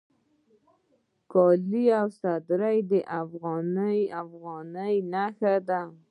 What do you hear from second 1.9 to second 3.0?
او صدرۍ د